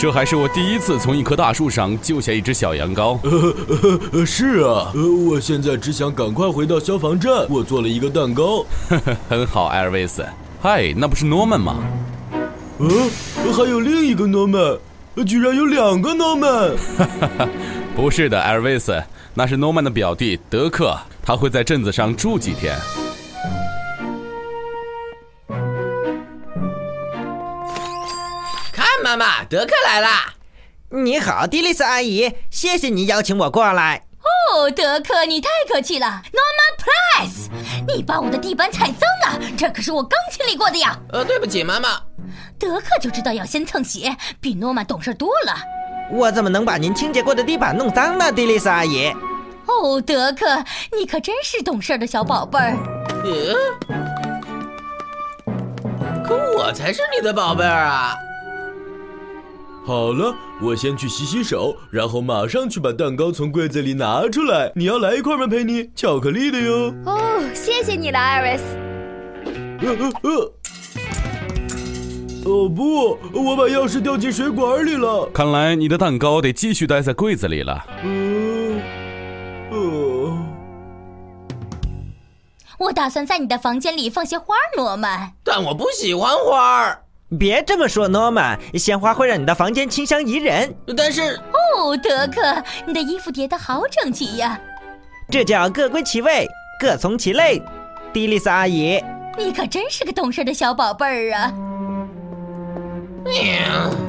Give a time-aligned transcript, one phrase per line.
[0.00, 3.18] 这还是我第一次从一棵大树上救下一只小羊羔。
[4.14, 7.46] 呃，是啊，呃，我现在只想赶快回到消防站。
[7.50, 8.64] 我做了一个蛋糕。
[9.28, 10.24] 很好，艾尔维斯。
[10.58, 11.76] 嗨，那不是诺曼吗？
[12.78, 12.88] 呃，
[13.52, 14.74] 还有另一个诺曼，
[15.26, 16.70] 居然有两个诺曼。
[17.94, 18.98] 不是的，艾尔维斯，
[19.34, 22.74] 那是诺曼的表弟德克，他会在镇子上住几天。
[29.10, 30.32] 妈妈，德克来啦！
[30.90, 34.04] 你好，迪丽斯阿姨，谢谢你邀请我过来。
[34.20, 36.22] 哦，德克，你太客气了。
[36.30, 37.48] Norman Price，
[37.88, 40.96] 你把我的地板踩脏了，这可是我刚清理过的呀。
[41.12, 42.00] 呃，对不起，妈妈。
[42.56, 45.56] 德克就知道要先蹭鞋，比诺曼懂事多了。
[46.12, 49.12] 我怎么能把您清洁过的地板弄脏呢，迪丽斯阿姨？
[49.66, 50.64] 哦，德克，
[50.96, 52.76] 你可真是懂事的小宝贝儿。
[53.24, 53.56] 呃，
[56.24, 58.14] 可我才是你的宝贝儿啊。
[59.86, 64.70] 好了，我先去洗洗手，然后马上去把蛋糕从柜子里拿出来。
[64.76, 65.90] 你要来一块吗，佩妮？
[65.96, 66.94] 巧克力的哟。
[67.06, 68.64] 哦，谢谢你了，艾瑞斯。
[69.80, 70.52] 呃呃呃。
[72.44, 75.28] 哦不，我把钥匙掉进水管里了。
[75.32, 77.84] 看来你的蛋糕得继续待在柜子里了。
[78.04, 78.80] 嗯，
[79.70, 80.38] 呃。
[82.78, 85.32] 我打算在你的房间里放些花，罗曼。
[85.42, 86.96] 但我不喜欢花。
[87.38, 90.74] 别这么说，诺曼，鲜花会让你的房间清香宜人。
[90.96, 94.58] 但是，哦，德克，你的衣服叠得好整齐呀，
[95.30, 96.48] 这叫各归其位，
[96.80, 97.62] 各从其类。
[98.12, 99.00] 迪丽斯阿姨，
[99.38, 101.52] 你可真是个懂事的小宝贝儿啊！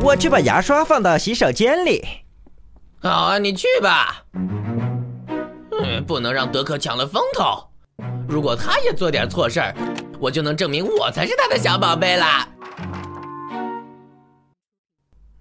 [0.00, 2.02] 我去把牙刷放到洗手间里。
[3.02, 4.24] 好啊，你去吧。
[5.82, 7.62] 嗯，不能让德克抢了风头。
[8.26, 9.74] 如果他也做点错事儿，
[10.18, 12.48] 我就能证明我才是他的小宝贝啦。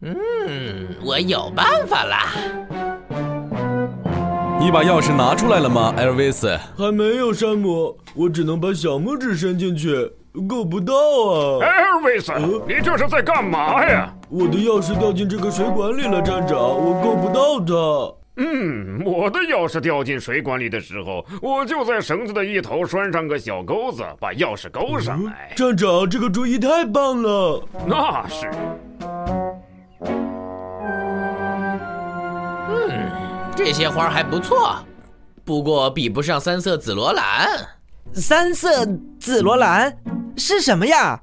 [0.04, 2.34] 嗯，我有办法啦！
[4.60, 6.58] 你把钥匙拿出来了吗，艾尔维斯？
[6.76, 7.96] 还没有，山姆。
[8.16, 9.94] 我只能把小拇指伸进去，
[10.50, 11.60] 够不到啊！
[11.62, 12.34] 艾尔维斯，
[12.68, 14.12] 你这是在干嘛呀？
[14.30, 18.16] 我的钥匙掉进这个水管里了，站长，我够不到它。
[18.38, 25.54] 嗯，我的钥匙掉进水管里的时候，我就在绳子的一头拴上个小钩子，把钥匙勾上来。
[25.56, 27.64] 站长，这个主意太棒了！
[27.86, 28.50] 那是。
[33.56, 34.76] 这些花还不错，
[35.44, 37.48] 不过比不上三色紫罗兰。
[38.14, 38.86] 三色
[39.20, 39.98] 紫罗兰
[40.38, 41.22] 是什么呀？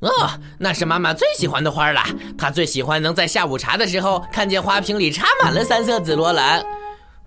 [0.00, 0.10] 哦，
[0.58, 2.02] 那是妈妈最喜欢的花了。
[2.36, 6.62] 她最喜欢能在下午茶的时候看见花瓶里插满了三色紫罗兰。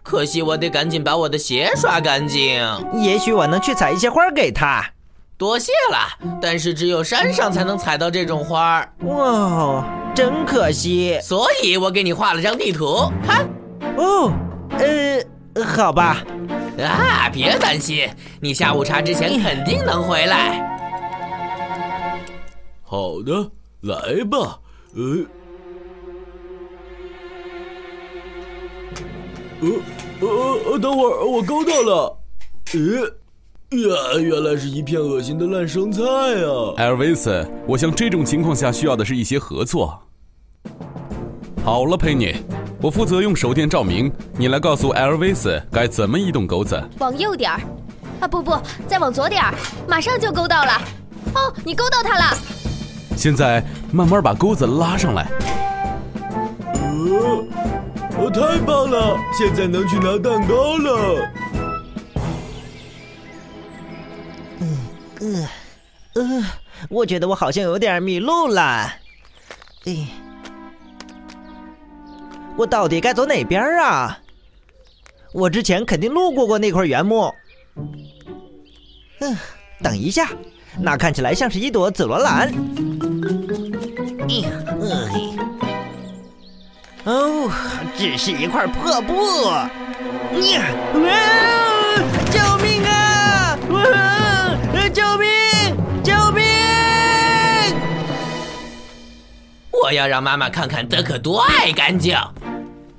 [0.04, 2.64] 可惜我得赶紧把我的鞋刷干净。
[2.94, 4.86] 也许我能去采一些花给她。
[5.38, 8.88] 多谢了，但是只有山上才能采到这种花。
[9.06, 11.20] 哇，真可惜。
[11.22, 13.48] 所以我给你画了张地图，看。
[13.98, 14.32] 哦，
[14.72, 16.24] 呃，好吧，
[16.80, 18.08] 啊，别担心，
[18.40, 20.66] 你下午茶之前肯定能回来。
[22.84, 23.52] 好的，
[23.82, 24.60] 来吧，
[24.96, 25.26] 呃，
[29.62, 29.68] 呃，
[30.22, 30.28] 呃，
[30.72, 32.18] 呃，等会儿，我勾到了，
[32.74, 36.74] 呃，呀，原来是一片恶心的烂生菜啊！
[36.78, 40.00] 艾尔维斯，我想这种情况下需要的是一些合作。
[41.64, 42.34] 好了，佩妮。
[42.80, 46.82] 我负责用手电照明，你来告诉艾尔维斯该怎么移动钩子。
[47.00, 47.60] 往右点儿，
[48.20, 48.56] 啊不不，
[48.88, 49.54] 再往左点儿，
[49.88, 50.74] 马上就勾到了。
[51.34, 52.38] 哦，你勾到它了。
[53.16, 55.28] 现在慢慢把钩子拉上来。
[58.16, 59.18] 呃，太棒了！
[59.34, 61.30] 现在能去拿蛋糕了。
[64.60, 64.78] 嗯
[65.22, 65.48] 嗯
[66.14, 66.46] 呃，
[66.90, 68.62] 我觉得我好像有点迷路了。
[69.86, 70.07] 哎。
[72.57, 74.18] 我到底该走哪边啊？
[75.33, 77.31] 我之前肯定路过过那块原木。
[79.19, 79.38] 嗯，
[79.83, 80.30] 等一下，
[80.80, 82.51] 那看起来像是一朵紫罗兰。
[87.04, 87.51] 哦，
[87.95, 89.13] 只是一块破布。
[90.31, 90.57] 你，
[92.31, 93.57] 救命啊！
[94.94, 95.30] 救命！
[96.03, 96.44] 救命！
[99.71, 102.18] 我要让妈妈看看德克多爱干净。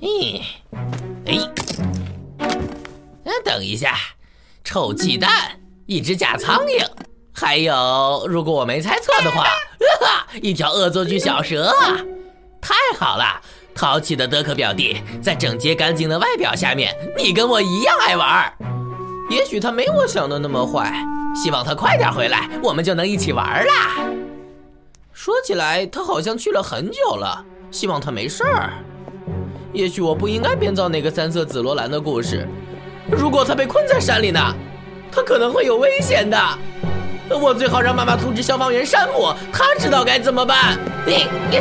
[0.01, 0.41] 咦，
[1.27, 1.39] 哎，
[3.45, 3.97] 等一下，
[4.63, 5.29] 臭鸡蛋，
[5.87, 6.87] 一只假苍蝇，
[7.33, 9.47] 还有，如果我没猜错的话，
[10.41, 11.75] 一条恶作剧小蛇。
[12.61, 13.41] 太好了，
[13.75, 18.53] 淘气的德克表弟，在整洁干净的外表下面，你跟我一样爱玩。
[19.31, 20.93] 也许他没我想的那么坏，
[21.35, 23.97] 希望他快点回来，我们就能一起玩啦。
[25.13, 28.73] 说起来，他好像去了很久了，希望他没事儿。
[29.73, 32.49] 也许我不应该编造那个三色紫罗兰的故事。
[33.11, 34.41] 如果他被困在山里呢？
[35.11, 36.39] 他可能会有危险的。
[37.31, 40.79] 我最好让妈妈通知消防员山姆，他知道该怎么办。
[41.07, 41.59] 你你。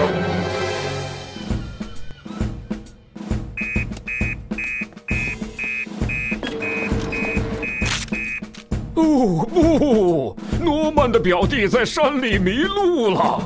[8.95, 13.41] 哦不，诺曼的表弟在山里迷路了。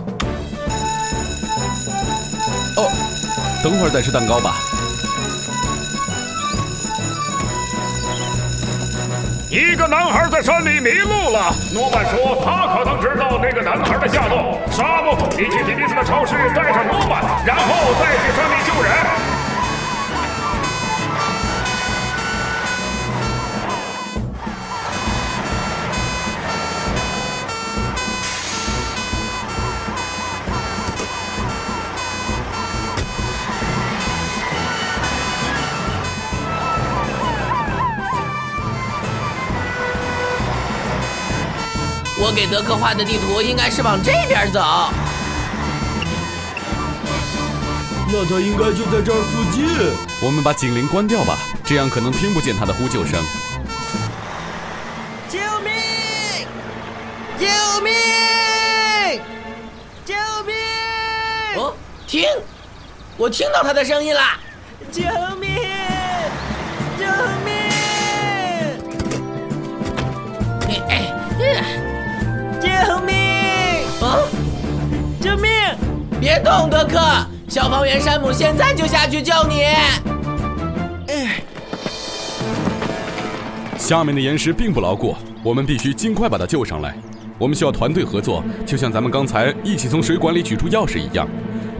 [3.63, 4.56] 等会儿再吃蛋糕吧。
[9.50, 11.54] 一个男孩在山里迷路了。
[11.74, 14.60] 诺曼说他可能知道那个男孩的下落。
[14.72, 19.20] 沙漠，你去迪迪斯的超市带上诺曼，然后再去山里救人。
[42.23, 44.62] 我给德克画的地图应该是往这边走。
[48.13, 49.65] 那他应该就在这儿附近。
[50.21, 51.35] 我们把警铃关掉吧，
[51.65, 53.19] 这样可能听不见他的呼救声。
[55.27, 55.73] 救命！
[57.39, 57.47] 救
[57.81, 57.91] 命！
[60.06, 60.13] 救
[60.45, 60.56] 命！
[61.56, 61.73] 哦，
[62.06, 62.29] 听，
[63.18, 64.21] 我听到他的声音了。
[64.91, 65.01] 救
[65.38, 65.41] 命！
[76.31, 76.98] 别动，德克！
[77.50, 79.63] 消防员山姆现在就下去救你。
[81.07, 81.44] 哎，
[83.78, 85.13] 下面的岩石并不牢固，
[85.44, 86.95] 我们必须尽快把它救上来。
[87.38, 91.28] 我们需要团队合作，就像咱们刚才一起从水管里取出钥匙一样。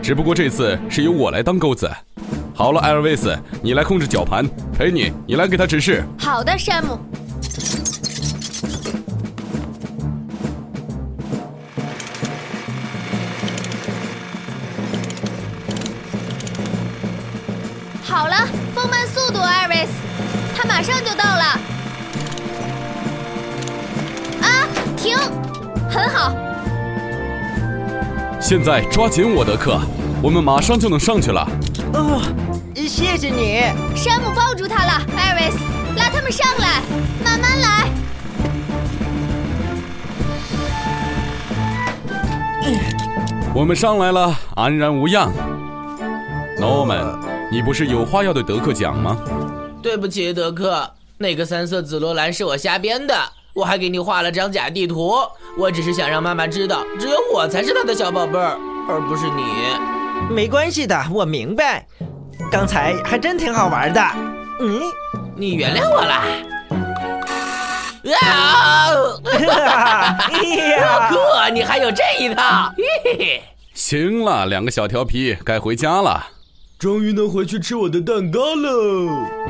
[0.02, 1.90] 只不过这次是由我来当钩子。
[2.54, 4.46] 好了，艾尔维斯，你来控制绞盘；
[4.78, 6.04] 佩妮，你来给他指示。
[6.20, 7.00] 好的，山姆。
[18.22, 18.36] 好了，
[18.76, 19.94] 放慢速度，艾瑞斯，
[20.56, 21.44] 他马上就到了。
[24.44, 25.18] 啊，停，
[25.90, 26.32] 很好。
[28.40, 29.82] 现在抓紧我，的课，
[30.22, 31.50] 我们马上就能上去了。
[31.94, 32.22] 哦，
[32.76, 33.64] 谢谢你。
[33.96, 35.58] 山姆抱住他了，艾瑞斯，
[35.98, 36.84] 拉他们上来，
[37.26, 37.90] 慢慢来。
[43.56, 45.34] 我们上来了，安然无恙。
[46.60, 47.31] Norman。
[47.52, 49.18] 你不是有话要对德克讲吗？
[49.84, 53.14] 对不起，德克，那个三色紫罗兰是我瞎编的。
[53.54, 55.16] 我还给你画了张假地图，
[55.58, 58.58] 我只是想让妈妈知道，只有我才是她的小宝贝儿，
[58.88, 59.44] 而不是你。
[60.34, 61.86] 没关系的，我明白。
[62.50, 64.02] 刚才还真挺好玩的。
[64.62, 64.80] 嗯，
[65.36, 66.24] 你原谅我啦。
[68.22, 68.92] 啊！
[69.22, 69.30] 德
[71.10, 72.72] 克， 你还有这一套？
[73.74, 76.28] 行了，两个小调皮，该回家了。
[76.82, 79.41] 终于能回去吃我的蛋糕了！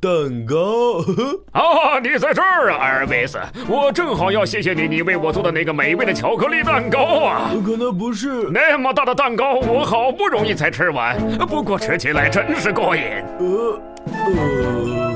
[0.00, 0.98] 蛋糕。
[1.52, 3.38] 啊，你在这儿啊，阿尔维斯！
[3.68, 7.50] 我正好要谢谢你，你为我做的那个美味的巧克力蛋糕啊。
[7.64, 13.02] 可能不是那么大的蛋糕，我好不容易才吃完，不过吃起来真是过瘾。
[13.38, 15.07] 呃，呃。